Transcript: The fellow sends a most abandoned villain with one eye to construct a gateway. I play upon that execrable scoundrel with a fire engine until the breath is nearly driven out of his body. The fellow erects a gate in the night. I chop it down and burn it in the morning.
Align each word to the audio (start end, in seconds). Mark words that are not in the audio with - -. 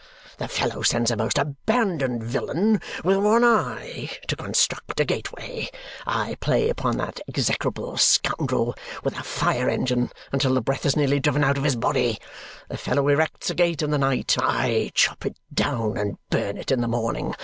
The 0.39 0.47
fellow 0.47 0.81
sends 0.81 1.11
a 1.11 1.15
most 1.15 1.37
abandoned 1.37 2.23
villain 2.23 2.81
with 3.03 3.17
one 3.17 3.43
eye 3.43 4.09
to 4.27 4.35
construct 4.35 4.99
a 4.99 5.05
gateway. 5.05 5.69
I 6.07 6.37
play 6.39 6.69
upon 6.71 6.97
that 6.97 7.19
execrable 7.27 7.97
scoundrel 7.97 8.73
with 9.03 9.15
a 9.15 9.21
fire 9.21 9.69
engine 9.69 10.11
until 10.31 10.55
the 10.55 10.61
breath 10.61 10.87
is 10.87 10.95
nearly 10.97 11.19
driven 11.19 11.43
out 11.43 11.59
of 11.59 11.63
his 11.63 11.75
body. 11.75 12.17
The 12.67 12.77
fellow 12.77 13.07
erects 13.09 13.51
a 13.51 13.53
gate 13.53 13.83
in 13.83 13.91
the 13.91 13.99
night. 13.99 14.37
I 14.41 14.89
chop 14.95 15.23
it 15.23 15.37
down 15.53 15.97
and 15.97 16.17
burn 16.31 16.57
it 16.57 16.71
in 16.71 16.81
the 16.81 16.87
morning. 16.87 17.35